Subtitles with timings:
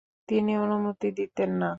[0.29, 1.69] তিনি অনুমতি দিতেন না।